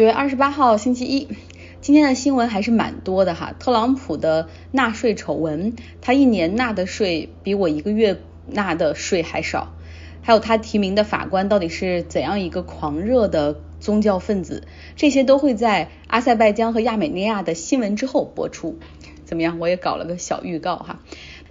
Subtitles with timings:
[0.00, 1.28] 九月二十八号星期一，
[1.82, 3.54] 今天的新闻还是蛮多的哈。
[3.58, 9.74] 特朗普的纳税丑闻，他一年纳的税比我一个月纳的税还少。
[10.22, 14.66] 还有他提名的法官到底是怎样一个狂热的宗教分子，
[14.96, 18.78] 这些都会在阿塞拜疆和亚美尼亚的新闻之后播出。
[19.26, 19.58] 怎么样？
[19.58, 21.02] 我也搞了个小预告哈。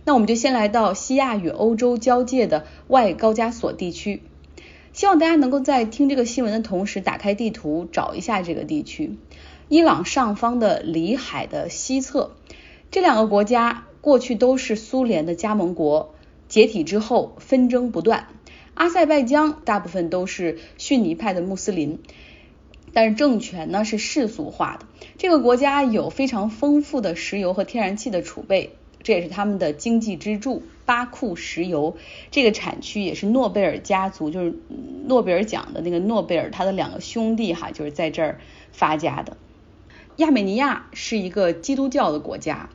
[0.05, 4.23] 那我们就先来到西亚与欧洲交界的外高加索地区。
[5.00, 9.18] 希望大家能够在听这个新闻的同时，打开地图找一下这个地区。
[9.70, 12.31] 伊朗上方的里海的西侧，
[12.91, 16.13] 这两个国家过去都是苏联的加盟国，
[16.49, 18.27] 解体之后纷争不断。
[18.73, 22.00] 阿塞拜疆大部分都是逊尼派的穆斯林，
[22.91, 24.86] 但是政权呢是世俗化的。
[25.17, 28.75] 这个国家有非常丰富的石油和天然气的储备。
[29.02, 31.95] 这也是他们的经济支柱，巴库石油
[32.31, 34.53] 这个产区也是诺贝尔家族，就是
[35.05, 38.39] 诺贝尔奖的那个诺贝尔他的两个兄弟哈，就是在这儿
[38.72, 39.38] 发家的。
[40.17, 42.70] 亚美尼亚是一个基督教的国家，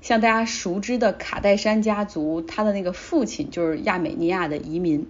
[0.00, 5.08] 像大家熟知的卡戴珊家族，他的那个父亲就是亚美尼亚的移民。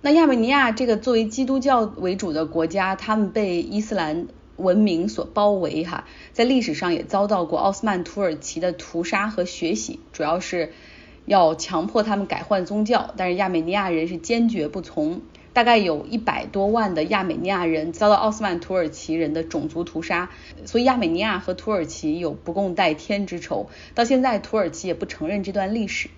[0.00, 4.28] 那亚美尼亚这个作为基督教为主的国家，他们被伊斯兰。
[4.58, 10.72] 文明所包围哈，在历史上也遭到过奥斯曼土耳其的屠杀和血洗，主要是
[11.24, 20.30] 要强迫他们改换宗教，但是亚美尼亚人是坚决不从，大概有一百多万的亚美尼亚人遭到奥斯曼土耳其人的种族屠杀，
[20.64, 26.10] 所以亚美尼亚和土耳其有不共戴天之仇，到现在土耳其也不承认这段历史。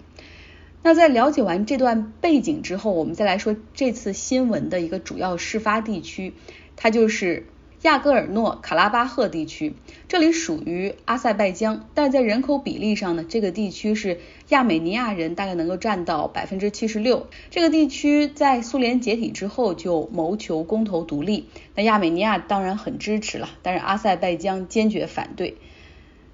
[0.82, 6.32] 那在了解完这段背景之后，我们再来说这次新闻的一个主要事发地区，
[6.76, 7.46] 它就是。
[7.82, 9.74] 亚戈尔诺卡拉巴赫地区，
[10.06, 17.26] 这里属于阿塞拜疆，但在人口比例上呢，这个地区是亚美尼亚人大概能够占到百分之七十六。
[17.48, 25.56] 这个地区在苏联解体之后就谋求公投独立，那亚美尼亚当然很支持了，但是阿塞拜疆坚决反对。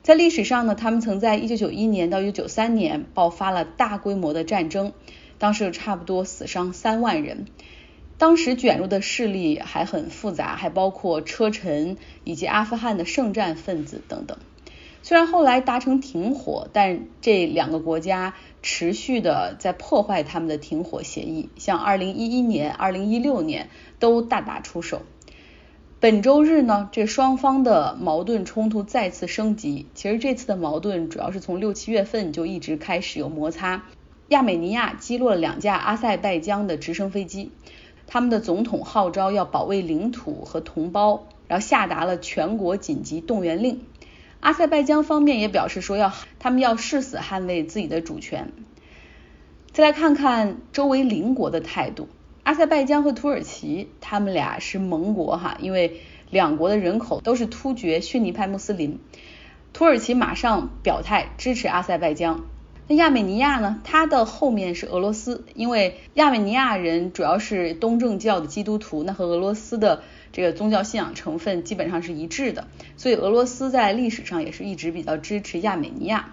[0.02, 4.92] 在历史上呢，他们曾在一九九一年到一九九三年爆发了大规模的战争，
[5.38, 7.46] 当时有差不多死伤三万人。
[8.18, 14.38] 当时卷入的势力还很复杂，还包括车臣以及阿富汗的圣战分子等等。
[15.02, 23.68] 虽然后来达成停火，但这两个国家持续的在破坏他们的停火协议，像二零一一年、二零一六年
[24.00, 25.02] 都大打出手。
[26.00, 29.86] 本周日呢，这双方的矛盾冲突再次升级。
[29.94, 33.84] 其实这次的矛盾主要是从六七月份就一直开始有摩擦。
[34.28, 37.52] 亚美尼亚击落了两架阿塞拜疆的直升飞机。
[38.06, 43.84] 他们的总统号召要保卫领土和同胞，然后下达了全国紧急动员令。
[44.40, 48.52] 阿塞拜疆方面也表示说要他们要誓死捍卫自己的主权。
[49.72, 52.08] 再来看看周围邻国的态度，
[52.44, 56.00] 阿塞拜疆和土耳其他们俩是盟国哈，因为
[56.30, 59.00] 两国的人口都是突厥逊尼派穆斯林。
[59.72, 62.44] 土耳其马上表态支持阿塞拜疆。
[62.88, 63.80] 那亚美尼亚呢？
[63.82, 76.32] 它的后面是俄罗斯，因为亚美尼亚人主要是东正教的基督徒，那和俄罗斯的这个宗教信仰成分基本上是一致的，所以俄罗斯在历史上也是一直比较支持亚美尼亚。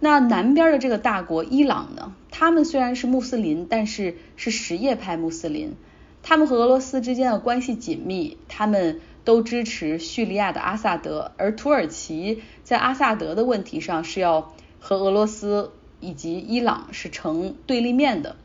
[0.00, 2.14] 那南边的这个大国伊朗呢？
[2.30, 5.74] 他们虽然是穆斯林，但是是什叶派穆斯林，
[6.22, 14.54] 他们和俄罗斯之间的关系紧密，他们都支持叙利亚的阿萨德，而土耳其在阿萨德的问题上是要。
[14.80, 18.36] 和俄罗斯以及伊朗是成对立面的，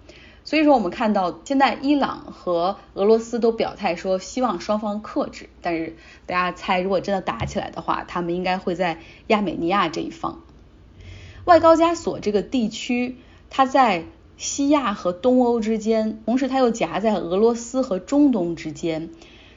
[0.44, 5.96] 所以说我们看到现在伊朗和俄罗斯都表态说希望双方克制，但是
[6.26, 10.42] 大家猜如果真的打起来的话，他们应该会在亚美尼亚这一方。
[11.46, 13.18] 外高加索这个地区，
[13.50, 14.06] 它在
[14.36, 19.12] 西亚和东欧之间，同时它又夹在俄罗斯和中东之间，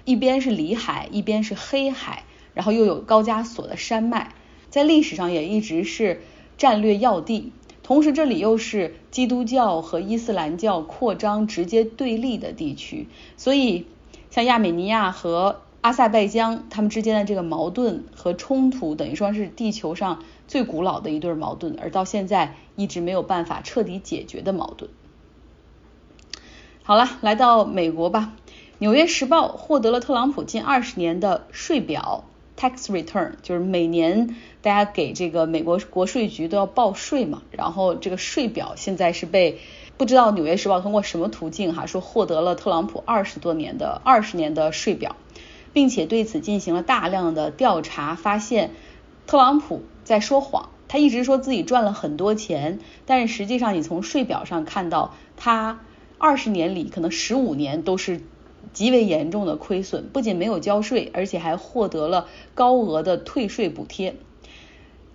[0.05, 4.35] 一边是里海，一边是黑海，然后又有高加索的山脉，
[4.69, 6.21] 在历史上也一直是。
[6.59, 7.53] 战略要地，
[7.83, 13.87] 同时这里又是基督教和伊斯兰教扩张直接对立的地区，所以
[14.31, 24.91] 像亚美尼亚和阿塞拜疆他们之间的这个矛盾和冲突，等于说是地球上最古老的一对矛盾，而到现在一直没有办法彻底解决的矛盾。
[26.83, 28.33] 好了，来到美国吧，
[28.79, 32.25] 《纽约时报》获得了特朗普近二十年的税表。
[32.57, 39.59] Tax return 就是每年大家给这个美国国税局都要报税嘛，然后这个税表现在是被
[39.97, 45.17] 不知道纽约时报通过什么途径哈说获得了特朗普二十多年的二十年的税表，
[45.73, 48.73] 并且对此进行了大量的调查，发现
[49.27, 55.81] 特朗普在说谎，他一直说自己赚了很多钱，但是实际上你从税表上看到他
[56.19, 58.23] 二十年里可能十五年都是
[58.73, 64.15] 极为严重的亏损，不仅没有交税，而且还获得了高额的退税补贴。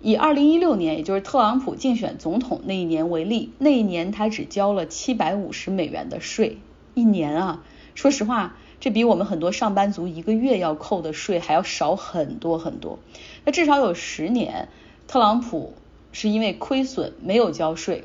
[0.00, 6.58] 以二零一六年，也就是特朗普竞选总统那一年为例，那一年他只交了七百五十美元的税，
[6.94, 7.64] 一年啊，
[7.94, 12.98] 说实话，这比我们很多上班族一个月要扣的税还要少很多很多。
[13.44, 14.68] 那至少有十年，
[15.06, 15.74] 特朗普
[16.10, 18.04] 是因为亏损没有交税。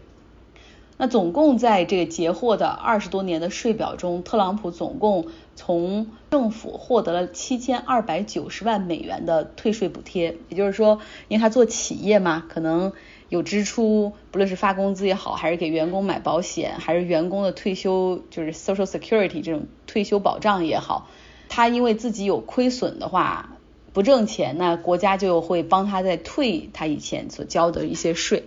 [1.00, 10.38] 那总共在这个截获的二十多年的税表中，特朗普总共从政府获得了七千二百九十万美元的退税补贴。
[10.50, 12.94] 也就是说，因为他做企业嘛，可能
[13.30, 21.10] 有支出，不论是发工资也好，还是给员工买保险，还是员工的退休，就是 Social Security 这种退休保障也好，
[21.48, 23.58] 他因为自己有亏损的话，
[23.94, 28.46] 不挣钱，那国家就会帮他再退他以前所交的一些税。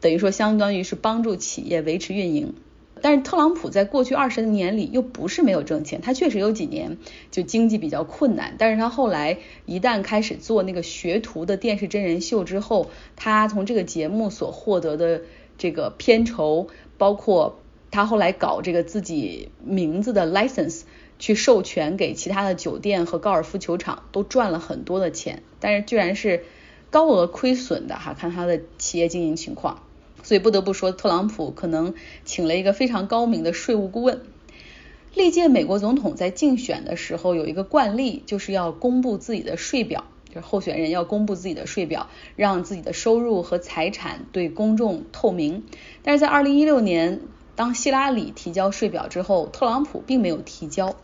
[0.00, 2.54] 等于说，相当于是帮助企业维持运营。
[3.02, 6.98] 但是特朗普在过去二十年里又不是没有挣钱，他确实有几年
[7.30, 8.56] 就经济比较困难。
[8.58, 15.22] 但是他后来一旦开始做那个学徒的电视真人秀之后，他从这个节目所获得的
[15.56, 16.68] 这个片酬，
[16.98, 17.58] 包括
[17.90, 20.82] 他后来搞这个自己名字的 license
[21.18, 25.42] 去授权给其他的酒店和高尔夫球场，都赚了很多的钱。
[25.58, 26.44] 但是居然是
[26.90, 29.82] 高额亏损的哈，看他的企业经营情况。
[30.30, 31.92] 所以不得不说，特朗普可能
[32.24, 34.20] 请了一个非常高明的税务顾问。
[35.12, 45.64] 历届美国总统在竞选的时候有一个惯例，就是要公布自己的税表，就是候选人要公布自己的税表，让自己的收入和财产对公众透明。
[46.04, 47.22] 但是在二零一六年，
[47.56, 50.94] 当希拉里提交税表之后，特朗普并没有提交。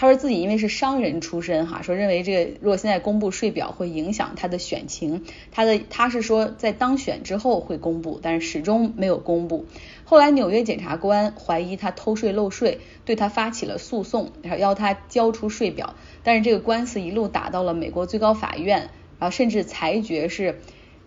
[0.00, 9.66] 他说自己因为是商人出身，哈，说认为这个如果现在公布税表会影响他的选情，他的他是说在当选之后会公布，但是始终没有公布。
[10.04, 15.94] 后来纽约检察官怀疑他偷税漏税，对他发起了诉讼，然后要他交出税表。
[16.22, 18.88] 但是这个官司一路打到了美国最高法院，
[19.18, 20.60] 然后甚至裁决是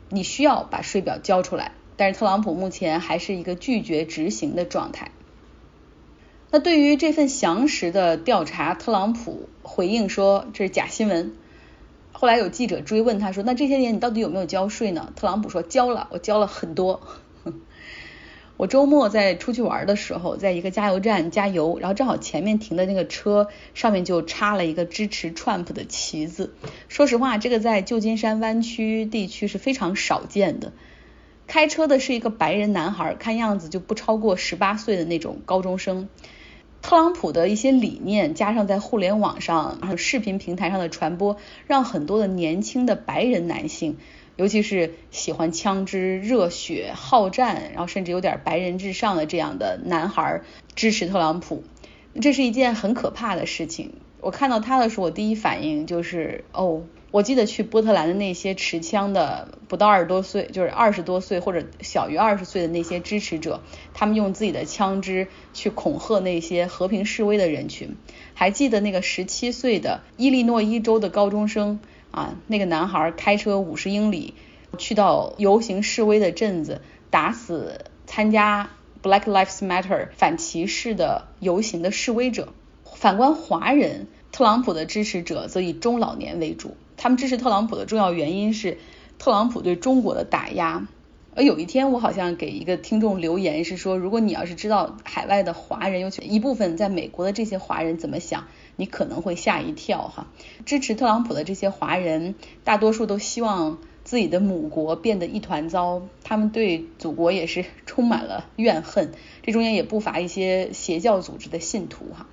[0.09, 1.71] 你需要把税表交出来。
[1.97, 5.09] 但是特朗普目前还是一个拒绝执行的状态。
[6.53, 11.33] 那对于这份详实的调查，特朗普回应说这是假新闻。
[12.11, 15.11] 后来有记者追问他说，那这些年你到底有没有交税呢？
[15.15, 17.01] 特朗普说交了，我交了很多。
[18.55, 26.53] 我周末在出去玩的时候，在一个加油站加油，然后正好前面停的那个车上面就插了一个支持 Trump 的旗子。
[26.87, 30.71] 说实话，这个在旧金山湾区地区是非常少见的。
[31.47, 36.07] 开车的是一个白人男孩，看样子就不超过十八岁的那种高中生。
[36.83, 43.95] 特朗普的一些理念，加上在互联网上、还有视频平台上的传播，让很多的年轻的白人男性，
[44.35, 50.41] 尤其是喜欢枪支、热血、好战，然后甚至有点白人至上的这样的男孩
[50.75, 51.63] 支持特朗普。
[52.21, 53.93] 这是一件很可怕的事情。
[54.19, 56.83] 我看到他的时候，我第一反应就是哦。
[57.13, 63.61] 我记得去波特兰的那些持枪的不到二十多岁，就是二十多岁或者小于二十岁的那些支持者，
[63.93, 67.97] 他们用自己的枪支去恐吓那些和平示威的人群。
[68.33, 71.79] 还记得那个十七岁的伊利诺伊州的高中生
[72.09, 74.33] 啊，那个男孩开车五十英里
[74.79, 76.81] 去到游行示威的镇子，
[77.11, 78.71] 打死参加
[79.03, 82.53] Black Lives Matter 反歧视的游行的示威者。
[82.95, 86.75] 反观华人，特朗普的支持者则以中老年为主。
[87.03, 88.77] 他们支持特朗普的重要原因是
[89.19, 90.87] 特朗普对中国的打压。
[91.35, 98.45] 而有一天，我好像给一个听众留言是说，如果你要是知道海外的华人，尤其一部分在美国的这些华人怎么想，
[98.77, 100.27] 你可能会吓一跳哈。
[100.65, 109.11] 支持特朗普的这些华人，大多数都希望自己的母国变得一团糟，他们对祖国也是充满了怨恨。
[109.41, 112.27] 这中间也不乏一些邪教组织的信徒哈。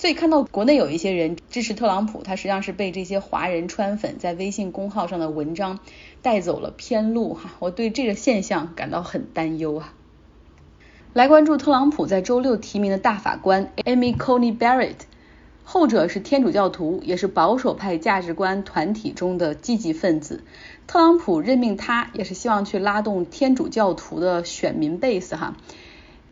[0.00, 5.78] 所以看到国内有一些人支持特朗普，他实际上是被这些华人川粉在微信公号上的文章
[6.22, 9.92] 带走了偏路哈，我对这个现象感到很担忧啊。
[11.12, 14.96] 来关注特朗普在周六提名的大法官 Amy Coney Barrett，
[15.64, 20.42] 后者是天主教徒，也是保守派价值观团体中的积极分子。
[20.86, 25.54] 特朗普任命他，也是希望去拉动天主教徒的选民 base 哈。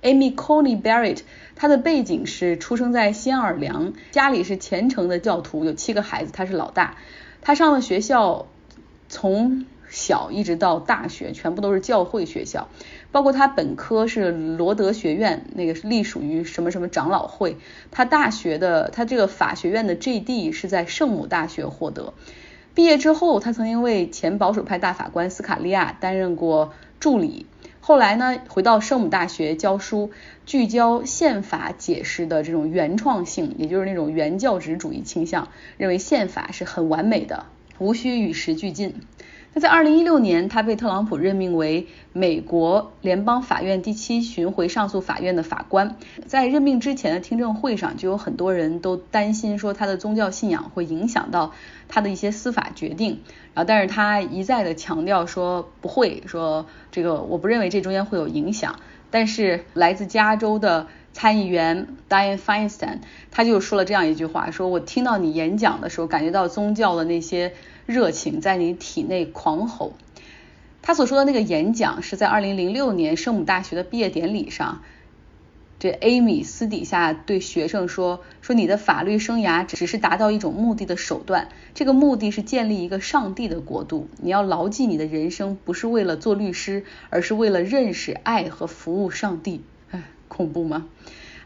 [0.03, 1.21] Amy Coney Barrett，
[1.57, 6.97] 她的背景是出生在新奥尔良，家里是虔诚的教徒，有七个孩子，她是老大。
[7.41, 8.47] 她上的学校
[9.09, 12.69] 从小一直到大学，全部都是教会学校，
[13.11, 17.57] 包括她本科是罗德学院，那个隶属于什么什么长老会。
[17.91, 22.13] 她大学的，她这个法学院的 JD 是在圣母大学获得。
[22.75, 27.47] 毕业之后，她曾经为前保守派大法官斯卡利亚担任过助理。
[27.89, 30.11] 后来呢，回到圣母大学教书，
[30.45, 37.47] 聚焦宪法解释的这种原创性，也就是那种原教旨主义倾向，认为宪法是很完美的，
[37.79, 38.97] 无需与时俱进。
[39.61, 45.97] 在二零一六年，他被特朗普任命为美国联邦法院第七巡回上诉法院的法官。
[46.27, 51.53] 在任命之前的听证会上，就有很多人都担心说他的宗教信仰会影响到
[51.89, 53.23] 他的一些司法决定。
[53.55, 58.77] 然后，但是他一再的强调说不会，说这个我不认为这中间会有影响。
[59.11, 62.99] 但是来自加州的参议员 Dianne Feinstein，
[63.31, 67.53] 他就说了这样一句话：说我听到你演讲的时候，感觉到宗教的那些。
[67.89, 69.95] 热情在你体内狂吼。
[70.83, 74.83] 他所说的那个演讲是在二零零六年圣母大学的毕业典礼上，
[75.79, 84.09] 这 Amy 私底下对学生说：“说你的法律生涯只是达到一种目的的手段，这个目的是建立一个上帝的国度。
[84.21, 90.87] 你要牢记，你的人生不是为了做律师，而是为了认识、爱和服务上帝。”哎，恐怖吗？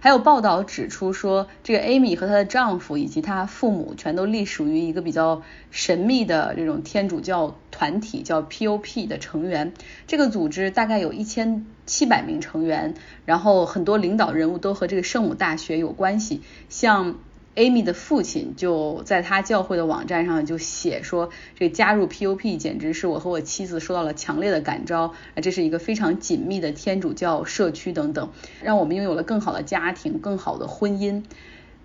[0.03, 9.73] 还有报道指出说，这个 Amy 和她的丈夫以及她父母全都隶属于一个比较神秘的这种天主教团体，叫 POP 的成员。
[10.09, 12.95] 这个组织大概有一千七百名成员，
[13.27, 17.15] 然后很多领导人物都和这个圣母大学有关系，像。
[17.55, 28.33] Amy 的父亲就在他教会的网站上就写说，这加入 POP 简直是我和我妻子受到了强烈的感召啊，这是一个非常紧密的天主教社区等等，
[28.63, 31.25] 让我们拥有了更好的家庭、更好的婚姻。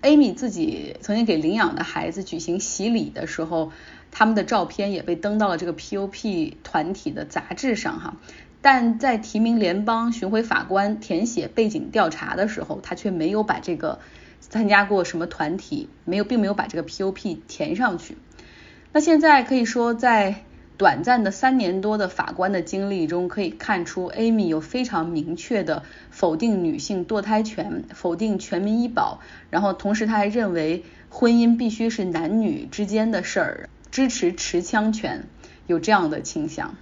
[0.03, 3.73] Amy 自己曾经给领养的孩子举行洗礼的时候，
[4.09, 8.15] 他们的照片也被登到了这个 POP 团体的杂志上哈，
[8.61, 13.99] 但在提名联邦巡回法官填写背景调查的时候，他却没有把这个。
[14.49, 15.89] 参加过什么团体？
[16.05, 18.17] 没有，并没有把这个 POP 填上去。
[18.93, 20.43] 那现在可以说，在
[20.77, 35.25] 短暂的三年多的法官的经历中，可以看出 Amy 有非常明确的否定女性堕胎权，否定全民医保，然后同时他还认为婚姻必须是男女之间的事儿，支持持枪权，
[35.67, 36.75] 有这样的倾向。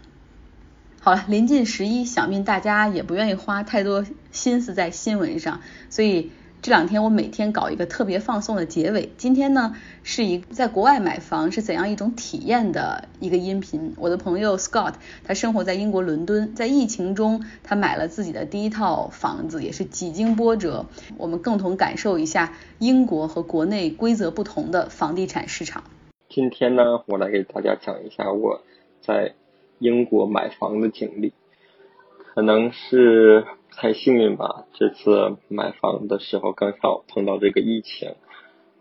[1.01, 6.31] 好了，临近十一，想必大家也不愿意花太多心思在新闻上，所以。
[6.65, 9.11] 这两天我每天搞一个特别放松的结尾。
[9.17, 13.93] 今天呢，是一在国外买房是怎样一种体验的一个音频。
[13.99, 20.87] 我的朋友 Scott，他生活在英国伦敦，在疫情中他买了自己的第一套房子，也是几经波折。
[21.19, 25.83] 我们共同感受一下英国和国内规则不同的房地产市场。
[26.29, 28.63] 今天呢，我来给大家讲一下我
[29.01, 29.35] 在
[29.77, 31.31] 英国买房的经历，
[32.33, 33.45] 可能是。
[33.77, 34.65] 太幸运吧！
[34.73, 38.15] 这次买房的时候刚好碰到这个疫情。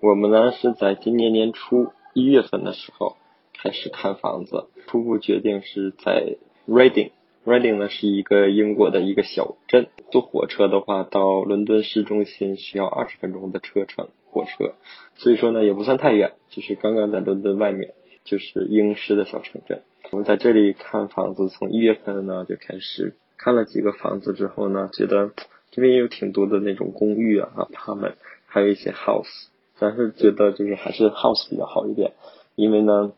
[0.01, 3.17] 我们呢是在今年年初一月份的时候
[3.53, 6.37] 开始看房子，初步决定是在
[6.69, 7.11] Reading。
[7.45, 14.75] Reading 呢是一个英国的一个小镇，坐火车的话到伦敦市中心需要二十分钟的车程，火车。
[15.17, 19.83] 所以说呢也不算太远，就是刚刚在伦敦外面，就是英式的小城镇。
[20.13, 23.17] 我们在这里看房子，从一月份呢就开始。
[23.37, 25.31] 看了几个房子之后呢，觉得
[25.71, 29.47] 这边也有挺多的那种公寓啊，他们还有一些 house，
[29.79, 32.13] 但是觉得就是还是 house 比较好一点，
[32.55, 33.13] 因为呢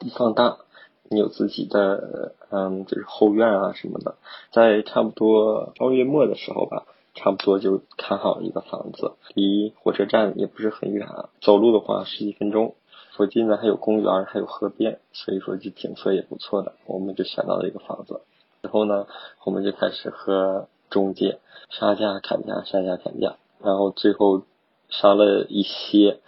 [0.00, 0.58] 地方大，
[1.10, 4.16] 你有自己的嗯就是后院啊什么的，
[4.52, 11.08] 在差不多二月末的时候吧，差不多就看好一个房子，离火车站也不是很远，
[11.40, 12.74] 走路的话十几分钟，
[13.16, 18.20] 附近呢还有公园，还有河边，所以说就景色也不错的，我们就选到了一个房子。
[18.62, 19.08] 之后呢，
[19.44, 24.42] 我们就开始和中介杀价砍价，杀价砍价，然后最后
[24.88, 26.20] 杀了一些，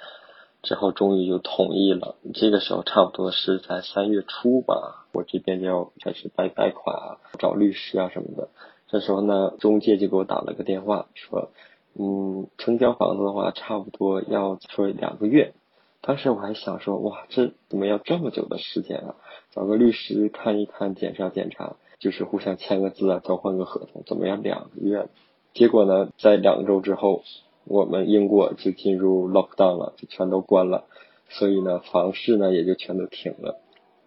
[0.61, 2.17] 之后终于就同意了。
[2.35, 8.49] 这个时候差不多是在三月初吧，我这边就要开始贷贷款啊，找律师啊什么的。
[8.89, 11.53] 这时候呢，中介就给我打了个电话，说，
[11.97, 15.55] 嗯，成交房子的话，差不多要说两个月。
[16.01, 19.15] 当时我还想说，哇，这怎么要这么久的时间啊？
[19.53, 21.77] 找个律师看一看，检查检查。
[22.05, 24.43] 就是互相签个字啊，交换个合同，怎么样？
[24.43, 25.09] 两个月，
[25.55, 27.23] 结果呢，在两周之后，
[27.65, 30.85] 我们英国就进入 lockdown 了，就全都关了，
[31.31, 33.59] 所以呢，房市呢也就全都停了，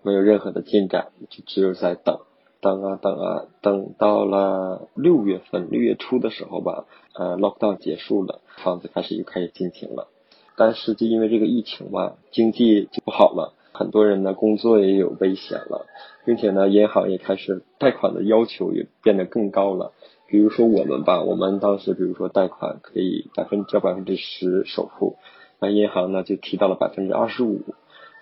[0.04, 2.20] 没有任何的进展，就只有在等，
[2.62, 6.86] 等啊等啊，等到了六月份，六月初的时候吧，
[7.16, 10.08] 呃，lockdown 结束了，房子开始又开始进行了，
[10.56, 13.56] 但是就因为这个疫情吧，经济就不好了。
[13.78, 15.86] 很多人呢工作也有危险了，
[16.26, 19.94] 并且呢银行也开始贷款的要求也变得更高了。
[20.28, 25.16] 比如说我们吧，我们当时比如说贷款可以百分交百分之十首付，
[25.60, 27.62] 那银行呢就提到了百分之二十五，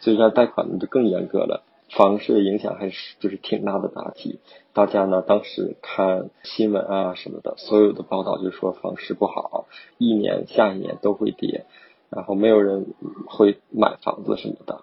[0.02, 1.64] 所以说贷款呢就更严格了。
[1.90, 4.40] 房市的影响还是就是挺大的打击。
[4.74, 9.66] 大家呢当时看新闻啊什么的，所有的报道就说房市不好，
[9.98, 11.66] 一年下一年都会跌，
[12.10, 12.88] 然后没有人
[13.28, 14.82] 会买房子什么的。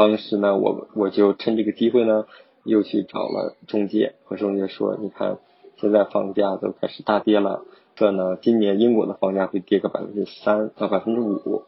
[0.00, 2.24] 当时呢，我我就趁这个机会呢，
[2.64, 5.36] 又去找了中介，和中介说，你看
[5.76, 7.66] 现在房价都开始大跌了，
[7.96, 11.64] 这呢今年英国的房价会跌个百分之三到百分之五，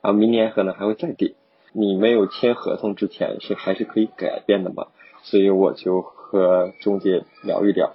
[0.00, 1.34] 然后明年可能还会再跌。
[1.74, 4.86] 你没有签合同之前是还是可以改变的嘛？
[5.22, 7.92] 所以我就和中介聊一聊，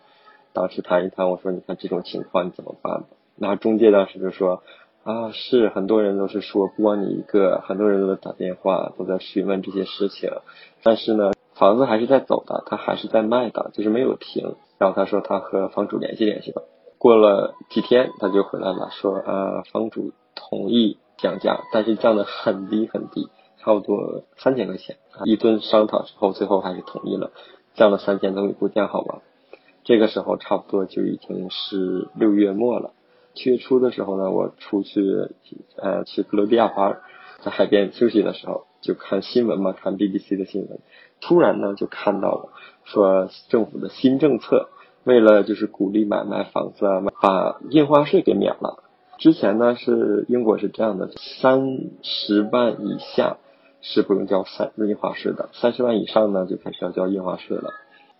[0.54, 3.06] 当时谈一谈，我说你看这种情况你怎么办？
[3.40, 4.62] 然后中介当时就说
[5.04, 10.30] 啊，是很多人都是说不光你一个，很多人都在打电话都在询问这些事情，
[10.84, 14.56] 但是呢，房子还是在走的，他还是在卖的，就是没有停。
[14.78, 16.62] 然后他说他和房主联系联系吧，
[16.98, 23.30] 过了几天他就回来了，说呃房主同意降价，但是降的很低很低。
[23.62, 27.32] 差不多三千块钱，一顿商讨之后，最后还是同意了，
[27.74, 29.22] 降了三千，总不降好吧？
[29.84, 32.92] 这个时候差不多就已经是六月末了。
[33.40, 35.02] 七月初的时候呢，我出去
[35.78, 36.98] 呃去格罗地亚玩，
[37.42, 40.80] 在海边休息的时候，就看新闻嘛，看 BBC 的新闻，
[41.22, 42.50] 突然呢就看到了
[42.84, 44.68] 说政府的新政策，
[45.06, 48.84] 为了就是鼓励买卖房子啊，把印花税给免了。
[49.18, 51.10] 之前呢是英国是这样的，
[51.42, 51.62] 三
[52.02, 53.38] 十万以下。
[53.82, 57.72] 是不用交三印花税的，三十万以上呢就开始要交印花税了。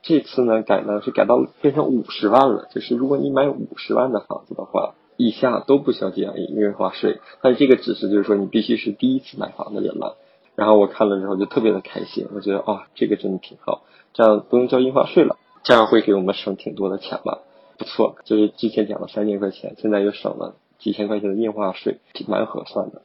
[0.02, 7.20] 这次呢改呢是改到变成五十万了，就是如果你买五十万的房子的话，以下都不需要交印花税。
[7.42, 10.18] 但这个指示就是说你必须是第一次买房的人了。
[10.56, 13.84] 然后我看了之后就特别的开心，我觉得哦这个真的挺好，
[14.14, 17.40] 这样不用交印花税了，这样会给我们省挺多的钱吧？
[17.78, 23.02] 不错，就是之前讲了三千块钱，现在又省了几千块钱的印花税，挺蛮合算的。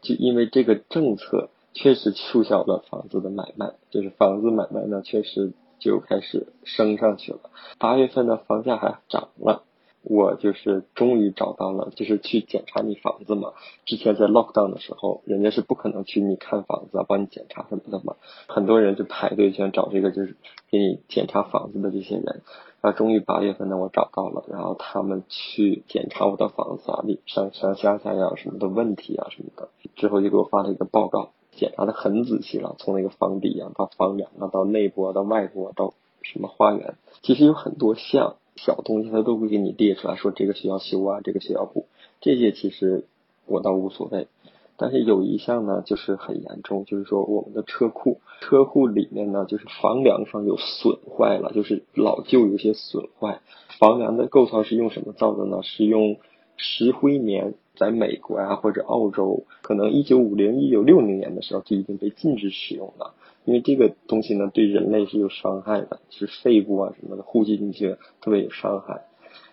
[0.00, 1.50] 就因为这个政策。
[1.74, 7.38] 确实促销了房子的买卖，就是房子买卖呢，确实就开始升上去了。
[7.78, 9.62] 八月份的房价还涨了，
[10.08, 13.52] 我就是终于找到了，就是去检查你房子嘛。
[13.84, 18.16] 之前在 lockdown 的时候，人家是不可能去你看房子啊，帮你检查什么的嘛。
[18.46, 20.36] 很多人就排队想找这个，就是
[20.70, 22.42] 给你检查房子的这些人。
[22.80, 31.30] 然后终于八月份呢，我找到了，然后他们去检查我的房子啊，里上上下下呀什么的问题啊什么的，之后就给我发了一个报告。
[31.52, 35.92] 检查的很仔细了，从那个房底啊，到房梁啊，到内部啊，到外部啊，到
[36.22, 41.86] 什么花园，其实有很多项小东西，他都会给你列出来，说这个需要修啊，这个需要补，
[42.20, 43.04] 这些其实
[43.46, 44.28] 我倒无所谓。
[44.76, 53.40] 但是有一项呢，就是很严重，就是说我们的车库，车库里面呢，就是房梁上有损坏了，就是老旧有些损坏。
[53.78, 55.62] 房梁的构造是用什么造的呢？
[55.62, 56.16] 是用
[56.56, 57.54] 石灰棉。
[57.78, 63.14] 在美国啊或者澳洲，可能一九五零一九六零年的时候就已经被禁止使用了，
[63.48, 69.06] 因为这个东西呢对人类是有伤害的，是肺部啊什么的呼吸进去特别有伤害。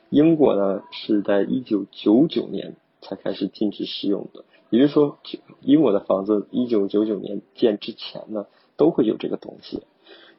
[0.09, 5.17] 英国呢是在一九九九年才开始禁止使用的，也就是说，
[5.61, 9.83] 英国的房子一九九九年建之前呢都会有这个东西，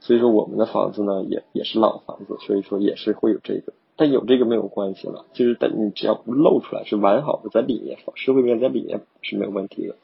[0.00, 3.72] 所以说我们的房子呢也也是老房子，所以说也是会有这个。
[3.96, 9.96] 但有这个没有关系了，就是等你只要不露出来是完好的，在里面石灰面在里面是没有问题的。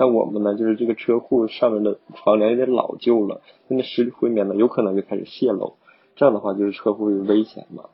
[0.00, 5.74] 但我们呢，就是这个车库上面的房梁有点老旧了，那个石灰棉呢有可能就开始泄漏，
[6.16, 7.90] 这样的话就是车库有危险嘛。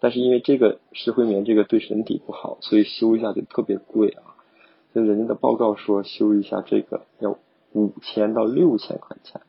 [0.00, 4.40] 但是因为这个石灰棉这个对身体不好，所以修一下就特别贵啊。
[4.94, 7.36] 就人家的报告说修一下这个要
[7.72, 9.42] 五千到六千块钱，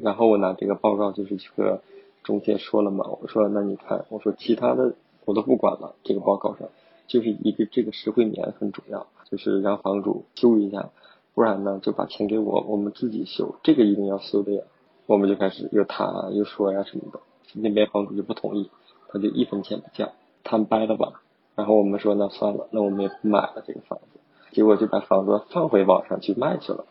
[0.00, 1.82] 然后我拿这个报告就是去和。
[2.24, 6.68] 中介说了嘛，我说那你看，我说其他的我都不管了，这个报告上
[7.08, 10.90] 就是一个这个石灰棉很重要，就是让房主修一下，
[11.34, 14.62] 不然呢就把钱给我，我们自己修，这个一定要修的呀。
[15.06, 17.20] 我们就开始又谈又说呀什么的，
[17.54, 18.70] 那边房主就不同意，
[19.08, 20.10] 他就一分钱不降，
[20.44, 21.22] 谈掰了吧。
[21.54, 24.20] 然后我们说那算了，那我们也不买了这个房子，
[24.52, 26.86] 结果就把房子放回网上去卖去了，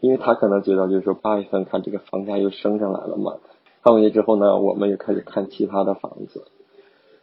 [0.00, 3.36] 因为他可能觉得就是说八月份看这个房价又升上来了嘛。
[3.82, 6.44] 放回去之后呢，我们又开始看其他的房子。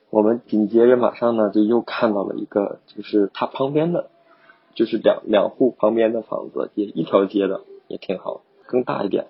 [0.10, 4.10] 我们紧接着马上呢，就又看到了一个，就是它旁边的，
[4.76, 9.28] 就是两两户旁边的房子，也一条街的，也挺好，更大一点。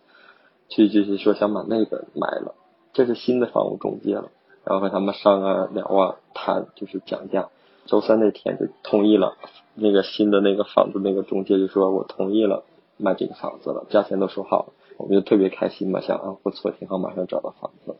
[0.67, 2.55] 去就是说想把那个买了，
[2.91, 4.31] 这是新的房屋中介了，
[4.63, 7.49] 然后和他们商啊聊啊谈，就是讲价。
[7.85, 9.37] 周三那天就同意了，
[9.75, 12.63] 那个新的那个房子那个中介就说我同意了
[12.97, 14.73] 卖这个房子了，价钱都说好了。
[14.97, 17.95] 我们就特别开心嘛，想啊不错，挺好，马上找到房子。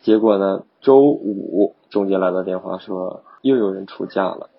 [0.00, 4.50] 结果呢，周五中介来的电话说又有人出价了，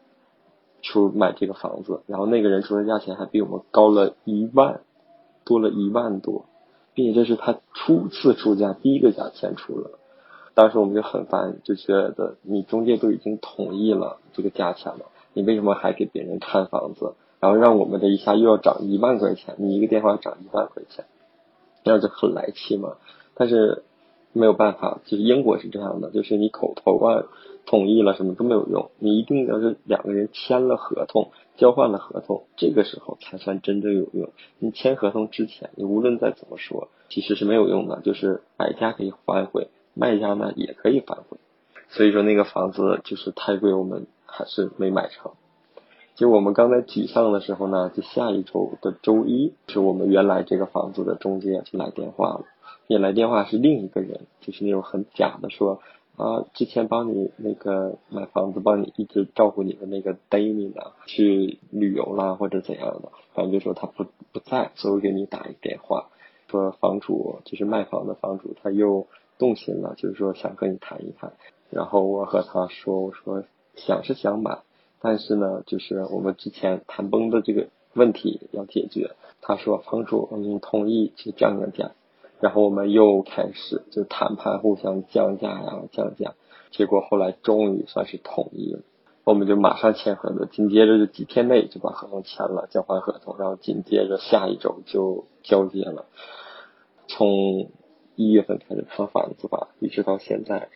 [0.82, 4.82] 出买这个房子，然后那个人出的价钱还比我们高了一万，
[5.46, 6.46] 多了一万多。
[6.94, 9.92] 并且这是他初次出价，第一个价钱出了。
[10.54, 19.56] 当时我们就很烦，就觉得你中介都已经同意了这个价钱了，你为什么还给别人看房子，然后让我们的一下又要涨一万块钱？
[19.58, 21.06] 你一个电话涨一万块钱，
[21.86, 22.98] 这样就很来气嘛。
[23.36, 23.84] 但是
[24.34, 27.24] 没有办法，就是英国是这样的，就是你口头啊
[27.66, 34.30] 同意了什么都没有用，你一定要是两个人签了合同，交换了合同，这个时候才算真正有用。
[34.60, 39.68] 你签合同之前，你无论再怎么说，其实是没有用的，就是买家可以反悔。
[39.94, 41.38] 卖家呢也可以反悔，
[41.90, 45.34] 所以说那个房子就是太贵，我们还是没买成。
[46.16, 52.46] 就我们刚才沮丧的时候呢，就下一周的周一，是我们原来这个房子的中介就来电话了，
[52.88, 55.82] 也来电话是另一个人，就是那种很假的说
[56.18, 66.10] 啊，之前帮你那个买房子，帮你一直照顾你的那个 Dami 呢，去旅游啦或者怎样的，反正就说他不不在，所以我给你打一电话，
[66.48, 69.08] 说房主就是卖房的房主他又。
[69.38, 71.34] 动心了，就是说想和你谈一谈，
[71.72, 73.44] 然后我和他说，我说
[73.76, 74.60] 想是想买，
[75.00, 79.16] 但是呢，就是我们之前谈崩的这个问题要解决。
[79.42, 81.92] 他说房主，你同意去降降价，
[82.42, 86.34] 然后我们又开始就谈判，互相降价呀降价，
[86.72, 88.80] 结果后来终于算是同意了，
[89.24, 96.06] 我们就马上签合同，紧接着就几天内就把合同签了，交换合同，然后紧接着下一周就交接了，
[97.08, 97.70] 从。
[98.18, 100.68] 一月份开始看房子吧，一直到现在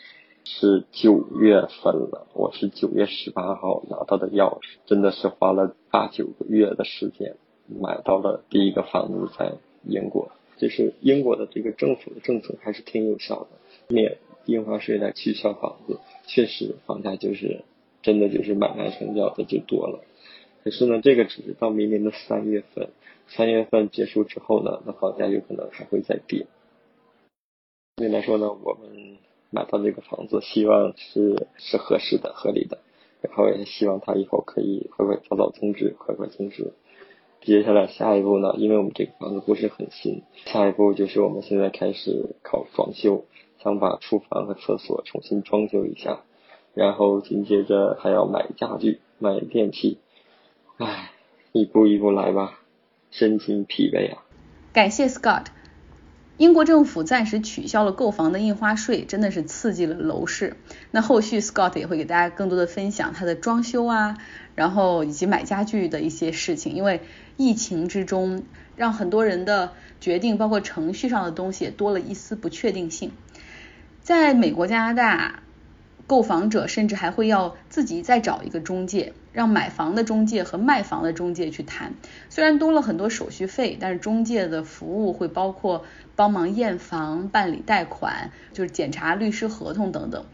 [0.45, 2.25] 是九月份了。
[2.33, 7.35] 我是九月十八号拿到的钥匙，真的是花了八九个月的时间
[7.67, 9.51] 买到了第一个房子，在
[9.83, 10.29] 英国。
[10.57, 13.49] 就是英国的这个政府的政策还是挺有效的，
[13.87, 17.61] 免印花税来取消房子，确实房价就是
[18.01, 20.03] 真的就是买卖成交的就多了。
[20.63, 22.89] 可是呢，这个只是到明年的三月份，
[23.27, 26.47] 三月份结束之后呢，那房价有可能还会再跌。
[27.97, 29.17] 所以来说呢，我们
[29.51, 32.79] 买到这个房子，希望是是合适的、合理的，
[33.21, 36.73] 然后也希望它以后可以快快早早增值，快快增值。
[37.45, 43.25] 接下来下一步呢，因为我们这个房子不是很新，下一步就是我们现在开始搞装修，
[43.63, 46.21] 想把厨房和厕所重新装修一下，
[46.73, 49.99] 然后紧接着还要买家具、买电器，
[50.77, 51.11] 唉，
[51.51, 52.59] 一步一步来吧，
[53.11, 54.23] 身心疲惫啊。
[54.73, 55.45] 感谢 Scott。
[56.37, 60.57] 英国政府暂时取消了购房的印花税，真的是刺激了楼市。
[60.91, 64.17] 那后续 Scott 也会给大家更多的分享他的装修啊，
[64.53, 66.73] 然后以及买家具的一些事情。
[66.73, 67.01] 因为
[67.37, 68.43] 疫情之中，
[68.75, 69.71] 让很多人的
[70.01, 73.13] 决定，包括程序上的东西，多了一丝不确定性。
[74.01, 75.39] 在美国、加拿大。
[76.07, 81.93] 购房者甚至还会要自己再找一个中介，让买房的中介和卖房的中介去谈。
[82.29, 85.83] 虽然多了很多手续费，但是中介的服务会包括
[86.15, 90.25] 帮忙验房、办理贷款，就是检查律师合同等等。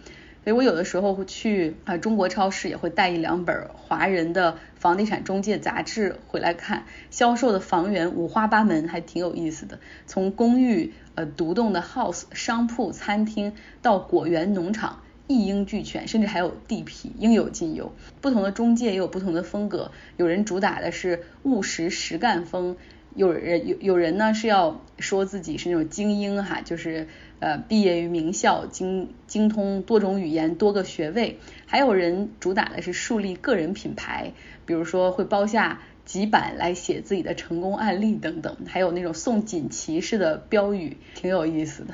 [0.44, 9.80] 所以我有的时候会去啊中国超市，也会带一两本华人的房地产中介杂志回来看，销售的房源五花八门，还挺有意思的。
[10.08, 15.04] 从公寓、呃独栋的 house、商铺、餐厅到果园、农场。
[15.32, 17.94] 一应俱全，甚至还有地皮，应有尽有。
[18.22, 22.78] 不同的中介也有不同的风格，有人主打的是务实实干风，
[23.16, 27.08] 有人有有人呢是要说自己是那种精英哈，就是
[27.40, 31.40] 呃毕业于名校，精精通多种语言，多个学位。
[31.66, 34.34] 还有人主打的是树立个人品牌，
[34.66, 41.94] 比如说会包下几版来写自己的成功案例等等，还有那种送锦旗式的标语，挺有意思的。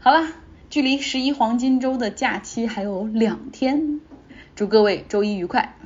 [0.00, 0.43] 好了。
[0.74, 4.00] 距离十一黄金周的假期还有两天，
[4.56, 5.76] 祝各位周一愉快。